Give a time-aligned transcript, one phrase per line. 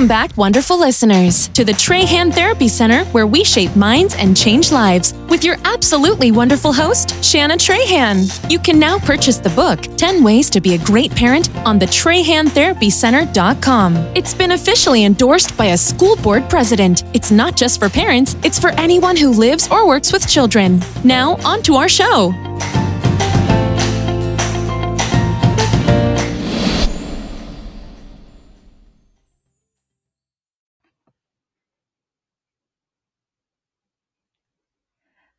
[0.00, 4.72] Welcome back, wonderful listeners, to the Trahan Therapy Center, where we shape minds and change
[4.72, 8.50] lives, with your absolutely wonderful host, Shanna Trahan.
[8.50, 11.84] You can now purchase the book, 10 Ways to Be a Great Parent, on the
[11.84, 13.96] TrahanTherapyCenter.com.
[14.16, 17.04] It's been officially endorsed by a school board president.
[17.12, 20.80] It's not just for parents, it's for anyone who lives or works with children.
[21.04, 22.32] Now, on to our show.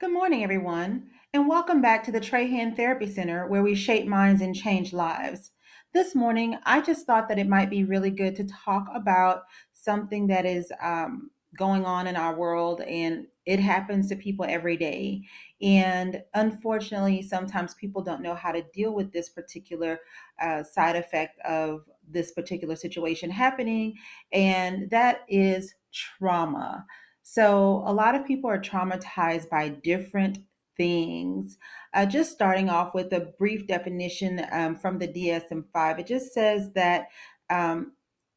[0.02, 4.42] Good morning, everyone, and welcome back to the Trahan Therapy Center, where we shape minds
[4.42, 5.52] and change lives.
[5.94, 9.44] This morning, I just thought that it might be really good to talk about
[9.74, 14.76] something that is um, going on in our world, and it happens to people every
[14.76, 15.22] day.
[15.62, 20.00] And unfortunately, sometimes people don't know how to deal with this particular
[20.42, 23.94] uh, side effect of this particular situation happening,
[24.32, 26.88] and that is trauma.
[27.34, 30.40] So, a lot of people are traumatized by different
[30.76, 31.58] things.
[31.94, 36.34] Uh, just starting off with a brief definition um, from the DSM 5, it just
[36.34, 37.08] says that
[37.50, 37.94] um,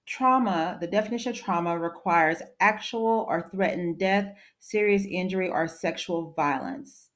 [0.07, 7.09] trauma, the definition of trauma, requires actual or threatened death, serious injury, or sexual violence.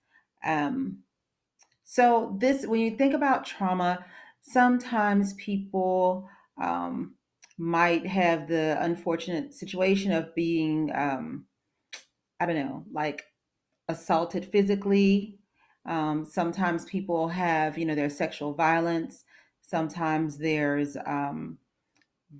[0.45, 1.05] Um,
[1.85, 4.05] so, this, when you think about trauma,
[4.43, 6.29] sometimes people
[6.61, 7.15] um,
[7.57, 11.45] might have the unfortunate situation of being um,
[12.41, 13.25] I don't know, like
[13.89, 15.39] assaulted physically.
[15.87, 19.25] Um, sometimes people have, you know, there's sexual violence.
[19.63, 21.59] Sometimes there's um,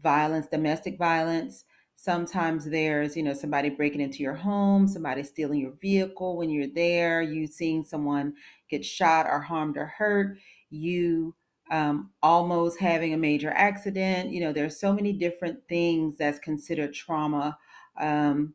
[0.03, 1.65] violence, domestic violence.
[1.97, 6.69] Sometimes there's, you know, somebody breaking into your home, somebody stealing your vehicle when you're
[6.73, 8.35] there, you seeing someone
[8.71, 10.39] get shot or harmed or hurt,
[10.71, 11.35] you
[11.71, 14.31] um, almost having a major accident.
[14.31, 17.59] You know, there's so many different things that's considered trauma.
[18.01, 18.55] Um,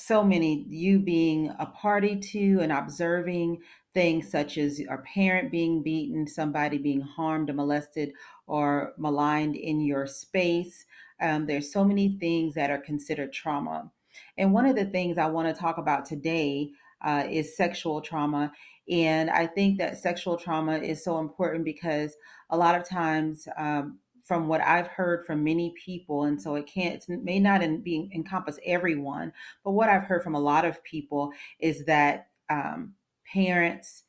[0.00, 3.58] so many you being a party to and observing
[3.92, 8.12] things such as a parent being beaten somebody being harmed or molested
[8.46, 10.84] or maligned in your space.
[11.20, 13.90] Um, there's so many things that are considered trauma.
[14.38, 16.70] And one of the things i want to talk about today
[17.02, 18.52] uh, is sexual trauma.
[18.88, 22.16] And i think that sexual trauma is so important because
[22.50, 23.98] a lot of times um,
[24.30, 27.80] from what I've heard from many people, and so it can't, it may not in,
[27.82, 29.32] be encompass everyone,
[29.64, 32.94] but what I've heard from a lot of people is that um,
[33.32, 34.04] parents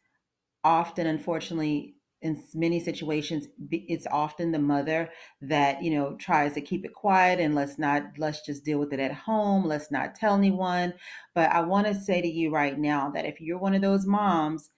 [0.64, 5.09] often, unfortunately, in many situations, it's often the mother
[5.42, 8.94] that you know tries to keep it quiet and let's not let's just deal with
[8.94, 9.66] it at home.
[9.66, 10.94] Let's not tell anyone.
[11.34, 14.06] But I want to say to you right now that if you're one of those
[14.06, 14.70] moms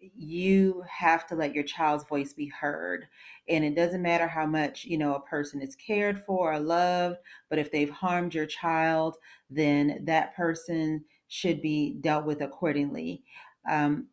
[0.00, 3.06] you have to let your child's voice be heard
[3.48, 7.18] and it doesn't matter how much you know a person is cared for or loved
[7.48, 9.16] but if they've harmed your child
[9.50, 13.22] then that person should be dealt with accordingly.
[13.68, 14.06] Um,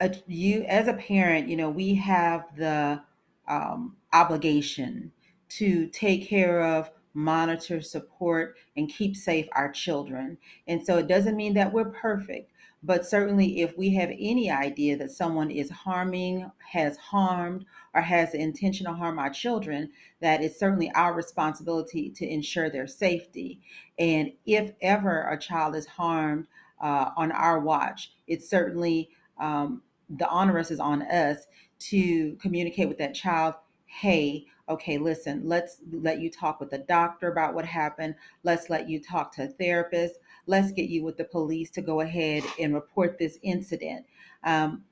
[0.00, 3.02] a, you as a parent you know we have the
[3.46, 5.12] um, obligation
[5.50, 10.36] to take care of monitor support and keep safe our children.
[10.66, 12.50] And so it doesn't mean that we're perfect
[12.84, 17.64] but certainly, if we have any idea that someone is harming, has harmed,
[17.94, 19.90] or has the intention to harm our children,
[20.20, 23.62] that is certainly our responsibility to ensure their safety.
[23.98, 26.46] And if ever a child is harmed
[26.78, 29.08] uh, on our watch, it's certainly
[29.40, 29.80] um,
[30.10, 31.46] the onerous is on us
[31.78, 33.54] to communicate with that child
[34.00, 38.16] hey, okay, listen, let's let you talk with the doctor about what happened.
[38.42, 40.14] Let's let you talk to a therapist
[40.46, 44.06] let's get you with the police to go ahead and report this incident.
[44.42, 44.84] Um,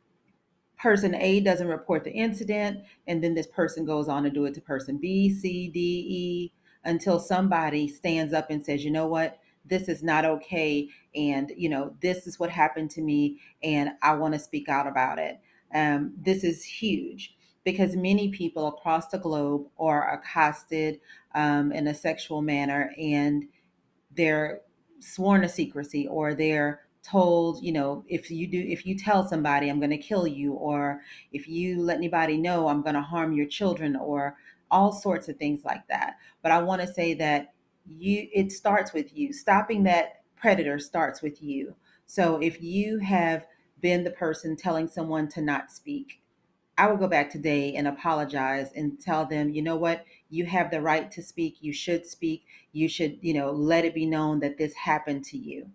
[0.79, 4.55] person A doesn't report the incident, and then this person goes on to do it
[4.55, 6.53] to person B, C, D, E,
[6.85, 11.69] until somebody stands up and says, you know what, this is not okay, and you
[11.69, 15.39] know this is what happened to me, and I want to speak out about it.
[15.73, 21.01] Um, this is huge because many people across the globe are accosted
[21.35, 23.45] um, in a sexual manner, and
[24.17, 24.63] they're
[25.03, 29.69] sworn to secrecy or they're told you know if you do if you tell somebody
[29.69, 31.01] i'm going to kill you or
[31.33, 34.37] if you let anybody know i'm going to harm your children or
[34.73, 36.17] all sorts of things like that.
[36.43, 37.53] But i want to say that
[37.87, 39.33] you it starts with you.
[39.33, 41.77] Stopping that predator starts with you.
[42.07, 43.47] So if you have
[43.81, 46.22] been the person telling someone to not speak
[46.79, 50.71] I would go back today and apologize and tell them, you know what, you have
[50.71, 51.59] the right to speak.
[51.61, 52.45] You should speak.
[52.73, 55.71] You should, you know, let it be known that this happened to you.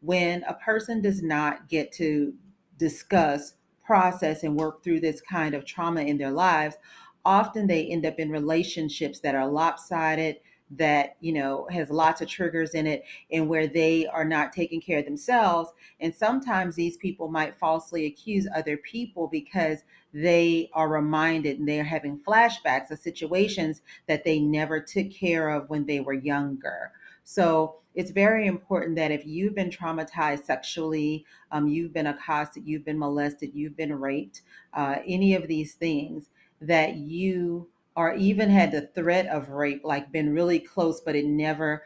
[0.00, 2.32] When a person does not get to
[2.78, 3.54] discuss,
[3.84, 6.76] process, and work through this kind of trauma in their lives,
[7.24, 10.36] often they end up in relationships that are lopsided,
[10.70, 14.80] that you know has lots of triggers in it and where they are not taking
[14.80, 15.70] care of themselves.
[16.00, 19.78] And sometimes these people might falsely accuse other people because
[20.12, 25.68] they are reminded and they're having flashbacks of situations that they never took care of
[25.68, 26.92] when they were younger.
[27.24, 32.84] So it's very important that if you've been traumatized sexually, um, you've been accosted, you've
[32.84, 34.42] been molested, you've been raped,
[34.72, 36.28] uh, any of these things,
[36.60, 41.26] that you or even had the threat of rape, like been really close, but it
[41.26, 41.82] never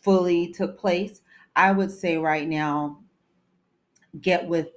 [0.00, 1.20] fully took place,
[1.56, 3.00] I would say right now,
[4.20, 4.68] get with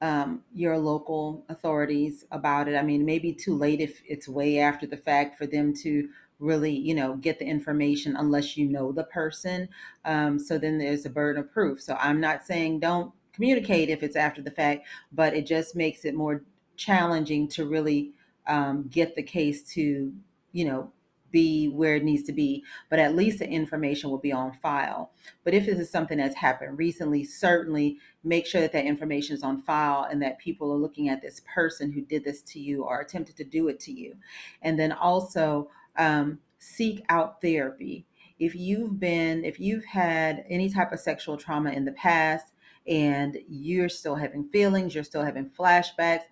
[0.00, 2.76] um, your local authorities about it.
[2.76, 6.08] I mean, maybe too late if it's way after the fact for them to
[6.38, 9.68] really, you know, get the information unless you know the person.
[10.06, 11.82] Um, so then there's a burden of proof.
[11.82, 16.06] So I'm not saying don't communicate if it's after the fact, but it just makes
[16.06, 16.42] it more
[16.78, 18.12] challenging to really
[18.46, 20.12] um, get the case to,
[20.52, 20.92] you know,
[21.30, 25.10] be where it needs to be, but at least the information will be on file.
[25.44, 29.42] But if this is something that's happened recently, certainly make sure that that information is
[29.42, 32.84] on file and that people are looking at this person who did this to you
[32.84, 34.14] or attempted to do it to you.
[34.62, 35.68] And then also
[35.98, 38.06] um, seek out therapy.
[38.38, 42.52] If you've been, if you've had any type of sexual trauma in the past,
[42.86, 46.22] and you're still having feelings, you're still having flashbacks,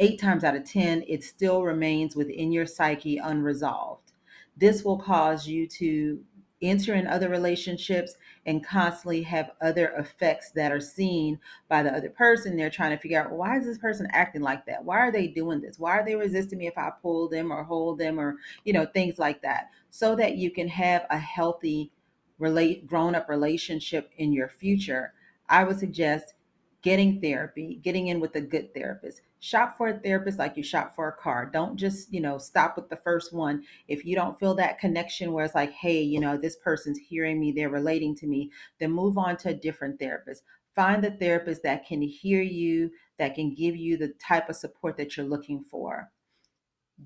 [0.00, 4.12] eight times out of 10, it still remains within your psyche unresolved.
[4.56, 6.20] This will cause you to
[6.62, 8.14] enter in other relationships
[8.46, 11.38] and constantly have other effects that are seen
[11.68, 12.56] by the other person.
[12.56, 14.84] They're trying to figure out why is this person acting like that?
[14.84, 15.78] Why are they doing this?
[15.78, 18.86] Why are they resisting me if I pull them or hold them or, you know,
[18.86, 19.70] things like that.
[19.90, 21.90] So that you can have a healthy
[22.38, 25.14] relate grown up relationship in your future.
[25.48, 26.34] I would suggest
[26.82, 29.22] getting therapy, getting in with a good therapist.
[29.44, 31.50] Shop for a therapist like you shop for a car.
[31.52, 33.64] Don't just, you know, stop with the first one.
[33.88, 37.40] If you don't feel that connection where it's like, hey, you know, this person's hearing
[37.40, 40.44] me, they're relating to me, then move on to a different therapist.
[40.76, 44.96] Find the therapist that can hear you, that can give you the type of support
[44.96, 46.12] that you're looking for.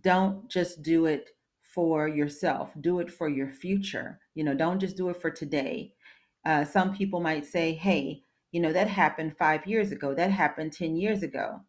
[0.02, 1.30] Don't just do it
[1.62, 4.20] for yourself, do it for your future.
[4.34, 5.94] You know, don't just do it for today.
[6.44, 10.74] Uh, some people might say, hey, you know, that happened five years ago, that happened
[10.74, 11.62] 10 years ago.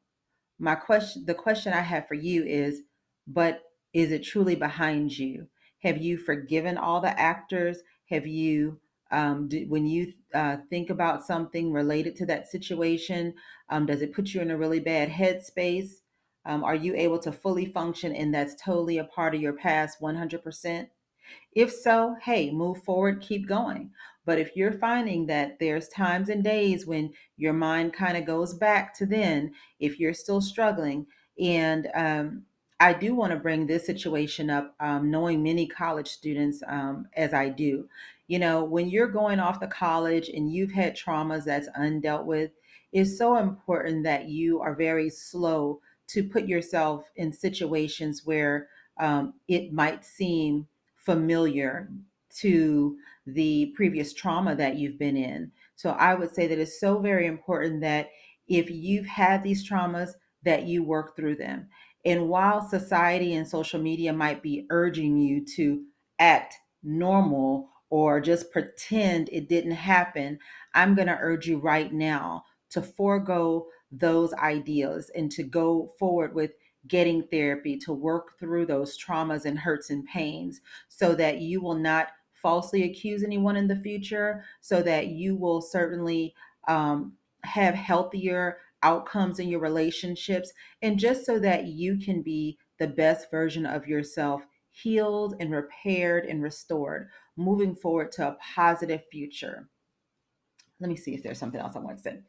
[0.59, 2.81] My question, the question I have for you is,
[3.27, 3.62] but
[3.94, 5.48] is it truly behind you?
[5.83, 7.80] Have you forgiven all the actors?
[8.09, 8.80] Have you,
[9.12, 13.33] um, do, when you uh, think about something related to that situation,
[13.69, 15.92] um, does it put you in a really bad headspace?
[16.45, 20.01] Um, are you able to fully function and that's totally a part of your past
[20.01, 20.88] 100%?
[21.53, 23.91] If so, hey, move forward, keep going.
[24.25, 28.53] But if you're finding that there's times and days when your mind kind of goes
[28.53, 31.07] back to then, if you're still struggling,
[31.39, 32.44] and um,
[32.79, 37.33] I do want to bring this situation up, um, knowing many college students um, as
[37.33, 37.88] I do.
[38.27, 42.51] You know, when you're going off to college and you've had traumas that's undealt with,
[42.91, 48.68] it's so important that you are very slow to put yourself in situations where
[49.00, 50.68] um, it might seem
[51.07, 51.89] familiar
[52.30, 55.50] to the previous trauma that you've been in.
[55.77, 58.09] So I would say that it's so very important that
[58.50, 60.12] if you've had these traumas,
[60.44, 61.69] that you work through them.
[62.04, 65.86] And while society and social media might be urging you to
[66.19, 70.39] act normal or just pretend it didn't happen,
[70.74, 76.36] I'm going to urge you right now to forego those ideas and to go forward
[76.36, 76.51] with
[76.88, 81.75] getting therapy to work through those traumas and hurts and pains so that you will
[81.75, 86.34] not falsely accuse anyone in the future so that you will certainly
[86.67, 87.13] um,
[87.44, 93.32] have healthier outcomes in your relationships and just so that you can be the best
[93.32, 99.67] version of yourself healed and repaired and restored moving forward to a positive future.
[100.79, 102.20] Let me see if there's something else i want to say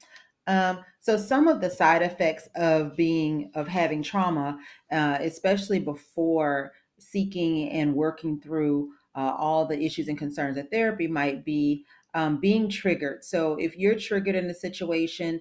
[0.49, 4.59] um, so some of the side effects of being of having trauma
[4.91, 11.07] uh, especially before seeking and working through uh, all the issues and concerns that therapy
[11.07, 13.25] might be um, being triggered.
[13.25, 15.41] So if you're triggered in a situation,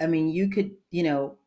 [0.00, 1.38] I mean, you could, you know,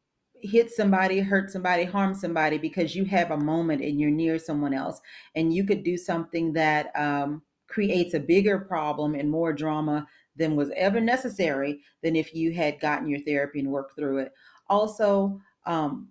[0.42, 4.74] hit somebody, hurt somebody, harm somebody because you have a moment and you're near someone
[4.74, 5.01] else,
[5.36, 10.08] and you could do something that um, creates a bigger problem and more drama
[10.39, 14.31] than was ever necessary than if you had gotten your therapy and worked through it.
[14.67, 16.08] Also, um,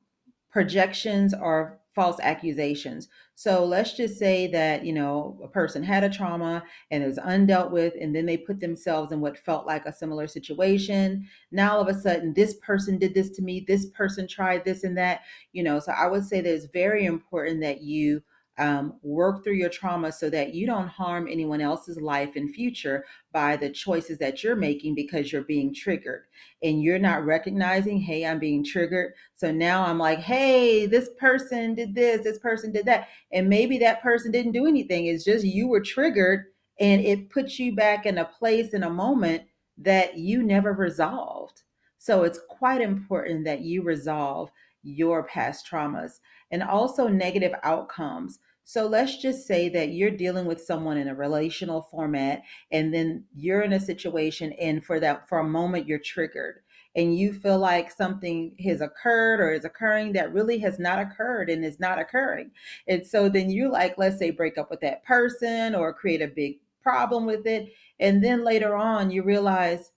[0.50, 3.08] projections are false accusations.
[3.34, 7.18] So let's just say that, you know, a person had a trauma and it was
[7.18, 11.26] undealt with, and then they put themselves in what felt like a similar situation.
[11.50, 14.84] Now, all of a sudden, this person did this to me, this person tried this
[14.84, 15.80] and that, you know.
[15.80, 18.22] So I would say that it's very important that you
[18.58, 23.04] um, work through your trauma so that you don't harm anyone else's life and future
[23.32, 26.24] by the choices that you're making because you're being triggered.
[26.62, 29.12] And you're not recognizing hey i'm being triggered.
[29.34, 33.08] So now i'm like hey this person did this this person did that.
[33.32, 35.06] And maybe that person didn't do anything.
[35.06, 36.46] It's just you were triggered
[36.80, 39.42] and it puts you back in a place in a moment
[39.78, 41.62] that you never resolved.
[41.98, 44.50] So it's quite important that you resolve
[44.82, 46.18] your past traumas
[46.50, 48.38] and also negative outcomes
[48.68, 53.24] so let's just say that you're dealing with someone in a relational format and then
[53.34, 56.56] you're in a situation and for that for a moment you're triggered
[56.94, 61.48] and you feel like something has occurred or is occurring that really has not occurred
[61.48, 62.50] and is not occurring.
[62.86, 66.28] And so then you like let's say break up with that person or create a
[66.28, 69.92] big problem with it and then later on you realize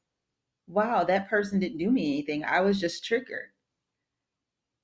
[0.67, 2.45] wow, that person didn't do me anything.
[2.45, 3.49] I was just triggered.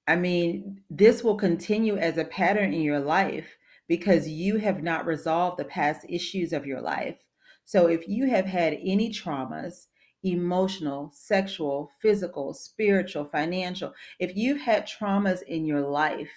[0.07, 3.56] I mean, this will continue as a pattern in your life
[3.87, 7.17] because you have not resolved the past issues of your life.
[7.65, 9.87] So if you have had any traumas,
[10.23, 16.31] emotional, sexual, physical, spiritual, financial, if you've had traumas in your life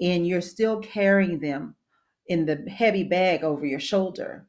[0.00, 1.74] and you're still carrying them
[2.28, 4.46] in the heavy bag over your shoulder,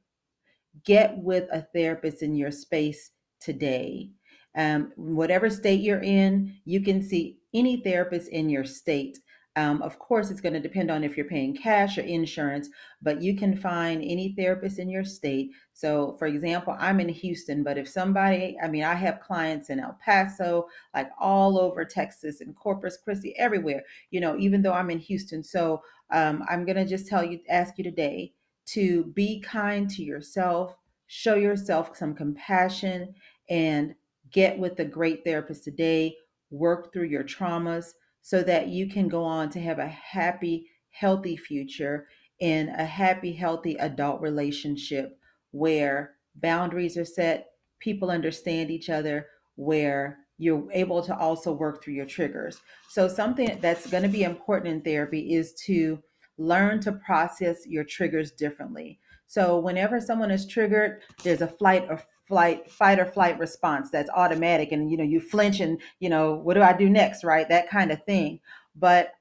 [0.84, 4.10] get with a therapist in your space today.
[4.56, 9.20] Um, whatever state you're in, you can see any therapist in your state
[9.58, 12.70] um, of course, it's going to depend on if you're paying cash or insurance,
[13.02, 15.50] but you can find any therapist in your state.
[15.74, 19.80] So, for example, I'm in Houston, but if somebody, I mean, I have clients in
[19.80, 24.92] El Paso, like all over Texas and Corpus Christi, everywhere, you know, even though I'm
[24.92, 25.44] in Houston.
[25.44, 28.34] So, um, I'm going to just tell you, ask you today
[28.68, 33.12] to be kind to yourself, show yourself some compassion,
[33.50, 33.96] and
[34.32, 36.16] get with a great therapist today.
[36.52, 37.94] Work through your traumas
[38.28, 42.10] so that you can go on to have a happy, healthy future
[42.42, 45.18] in a happy, healthy adult relationship
[45.52, 51.94] where boundaries are set, people understand each other, where you're able to also work through
[51.94, 52.60] your triggers.
[52.90, 55.98] So, something that's going to be important in therapy is to
[56.38, 59.00] learn to process your triggers differently.
[59.28, 64.10] So, whenever someone is triggered, there's a flight or flight fight or flight response that's
[64.10, 67.50] automatic and you know you flinch and you know what do i do next right?
[67.50, 68.40] That kind of thing.
[68.76, 69.14] But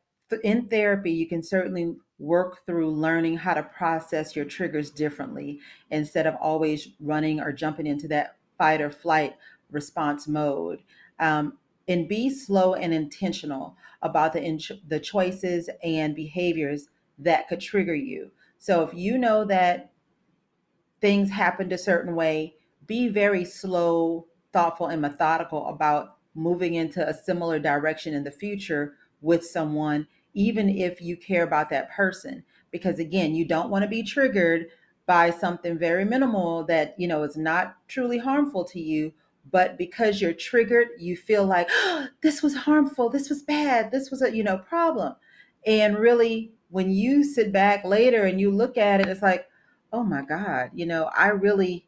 [0.43, 5.61] in therapy you can certainly work through learning how to process your triggers differently
[5.91, 9.37] instead of always running or jumping into that fight or flight
[9.71, 10.83] response mode.
[11.19, 11.59] Um,
[11.89, 17.95] and be slow and intentional about the in- the choices and behaviors that could trigger
[17.95, 18.31] you.
[18.59, 19.93] So if you know that
[21.01, 27.15] things happened a certain way be very slow, thoughtful, and methodical about moving into a
[27.15, 32.45] similar direction in the future with someone, even if you care about that person.
[32.71, 34.67] Because again, you don't want to be triggered
[35.07, 39.13] by something very minimal that, you know, is not truly harmful to you.
[39.51, 44.11] But because you're triggered, you feel like, oh, this was harmful, this was bad, this
[44.11, 45.15] was a, you know, problem.
[45.65, 49.47] And really, when you sit back later and you look at it, it's like,
[49.93, 51.87] oh my God, you know, I really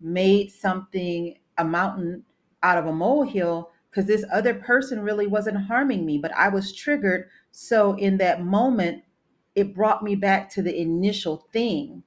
[0.00, 2.24] made something a mountain
[2.62, 6.74] out of a molehill because this other person really wasn't harming me, but I was
[6.74, 7.28] triggered.
[7.50, 9.02] So in that moment,
[9.54, 12.02] it brought me back to the initial thing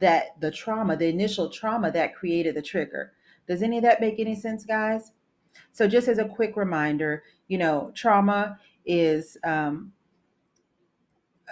[0.00, 3.12] that the trauma, the initial trauma that created the trigger.
[3.46, 5.12] Does any of that make any sense, guys?
[5.72, 9.92] So, just as a quick reminder, you know, trauma is um,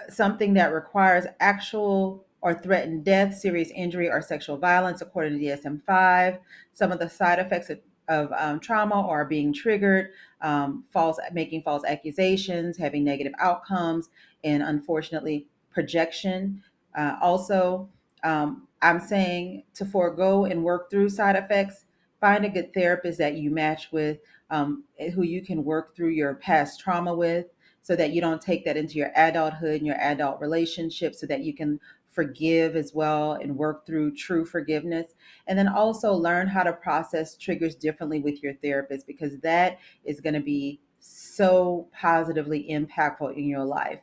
[0.08, 5.82] something that requires actual or threatened death, serious injury, or sexual violence, according to DSM
[5.82, 6.38] 5.
[6.72, 11.62] Some of the side effects of, of um, trauma are being triggered, um, false, making
[11.62, 14.10] false accusations, having negative outcomes,
[14.44, 16.62] and unfortunately, projection.
[16.96, 17.88] Uh, also,
[18.24, 21.84] um, I'm saying to forego and work through side effects.
[22.20, 24.18] Find a good therapist that you match with,
[24.50, 27.46] um, who you can work through your past trauma with
[27.82, 31.42] so that you don't take that into your adulthood and your adult relationship so that
[31.42, 31.80] you can
[32.18, 35.14] forgive as well and work through true forgiveness.
[35.46, 40.20] And then also learn how to process triggers differently with your therapist because that is
[40.20, 44.00] going to be so positively impactful in your life.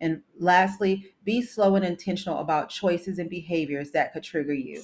[0.00, 4.82] And lastly, be slow and intentional about choices and behaviors that could trigger you.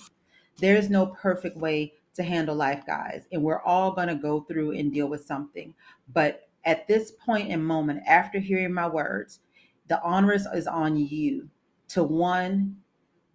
[0.59, 4.79] There's no perfect way to handle life, guys, and we're all going to go through
[4.79, 5.75] and deal with something.
[6.13, 9.41] But at this point and moment, after hearing my words,
[9.89, 11.51] the onus is on you
[11.89, 12.77] to one,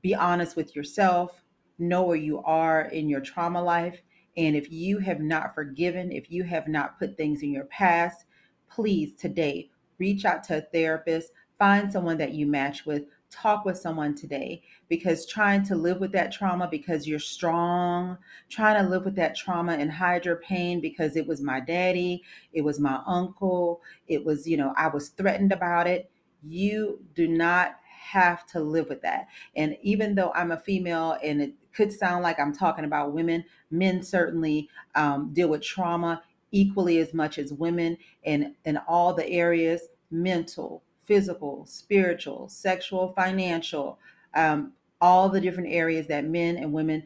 [0.01, 1.43] be honest with yourself,
[1.79, 4.01] know where you are in your trauma life.
[4.37, 8.25] And if you have not forgiven, if you have not put things in your past,
[8.69, 9.69] please today
[9.99, 14.61] reach out to a therapist, find someone that you match with, talk with someone today
[14.89, 18.17] because trying to live with that trauma because you're strong,
[18.49, 22.21] trying to live with that trauma and hide your pain because it was my daddy,
[22.53, 26.11] it was my uncle, it was, you know, I was threatened about it.
[26.45, 29.27] You do not have to live with that.
[29.55, 33.43] And even though I'm a female and it could sound like I'm talking about women,
[33.71, 39.27] men certainly um, deal with trauma equally as much as women in, in all the
[39.29, 43.97] areas mental, physical, spiritual, sexual, financial,
[44.35, 47.03] um, all the different areas that men and women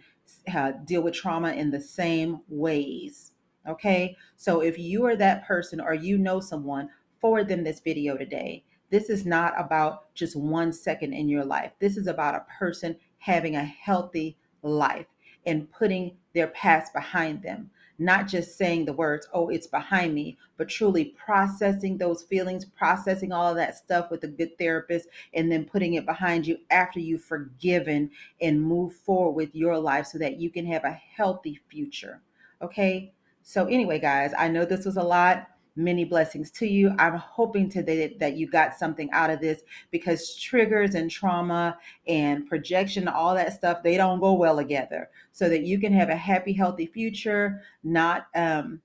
[0.53, 3.31] uh, deal with trauma in the same ways.
[3.67, 6.89] Okay, so if you are that person or you know someone,
[7.19, 8.63] forward them this video today.
[8.89, 11.71] This is not about just one second in your life.
[11.79, 15.07] This is about a person having a healthy life
[15.45, 20.37] and putting their past behind them not just saying the words, oh, it's behind me,
[20.57, 25.51] but truly processing those feelings, processing all of that stuff with a good therapist, and
[25.51, 28.09] then putting it behind you after you've forgiven
[28.41, 32.21] and move forward with your life so that you can have a healthy future.
[32.61, 33.13] Okay.
[33.43, 36.93] So, anyway, guys, I know this was a lot many blessings to you.
[36.97, 42.47] I'm hoping today that you got something out of this because triggers and trauma and
[42.47, 45.09] projection, all that stuff, they don't go well together.
[45.31, 48.81] So that you can have a happy, healthy future, not um,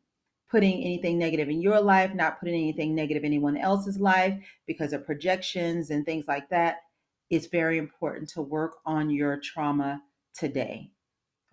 [0.50, 4.92] putting anything negative in your life, not putting anything negative in anyone else's life because
[4.92, 6.82] of projections and things like that.
[7.30, 10.02] It's very important to work on your trauma
[10.34, 10.90] today.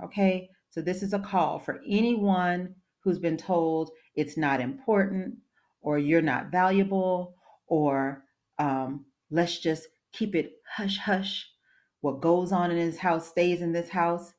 [0.04, 5.36] Okay, so this is a call for anyone who's been told it's not important
[5.82, 7.36] or you're not valuable
[7.68, 8.26] or
[8.58, 11.48] um, let's just keep it hush hush.
[12.02, 14.34] What goes on in this house stays in this house.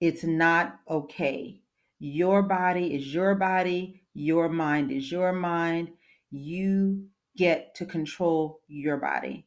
[0.00, 1.60] It's not okay.
[1.98, 5.90] Your body is your body, your mind is your mind.
[6.30, 7.04] You
[7.36, 9.46] get to control your body.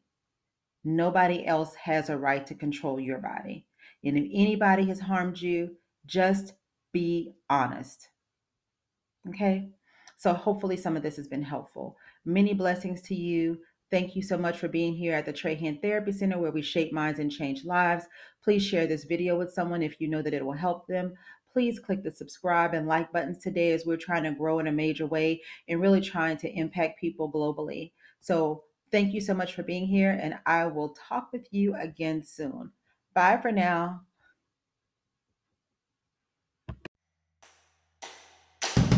[0.84, 3.66] Nobody else has a right to control your body.
[4.04, 6.54] And if anybody has harmed you, just
[6.92, 8.10] be honest.
[9.30, 9.70] Okay.
[10.18, 11.98] So hopefully some of this has been helpful.
[12.26, 13.60] Many blessings to you.
[13.92, 16.92] Thank you so much for being here at the Trahan Therapy Center where we shape
[16.92, 18.06] minds and change lives.
[18.44, 21.14] Please share this video with someone if you know that it will help them.
[21.52, 24.72] Please click the subscribe and like buttons today as we're trying to grow in a
[24.72, 27.92] major way and really trying to impact people globally.
[28.20, 32.24] So thank you so much for being here and I will talk with you again
[32.24, 32.72] soon.
[33.14, 34.02] Bye for now.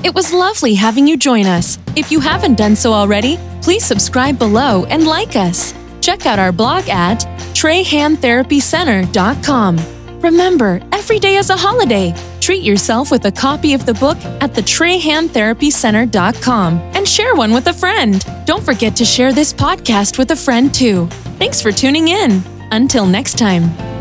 [0.05, 1.79] It was lovely having you join us.
[1.95, 5.73] If you haven't done so already, please subscribe below and like us.
[5.99, 7.21] Check out our blog at
[7.55, 10.19] TrahanTherapyCenter.com.
[10.21, 12.13] Remember, every day is a holiday.
[12.39, 17.65] Treat yourself with a copy of the book at the TrahanTherapyCenter.com and share one with
[17.65, 18.23] a friend.
[18.45, 21.07] Don't forget to share this podcast with a friend too.
[21.39, 22.43] Thanks for tuning in.
[22.71, 23.94] Until next time.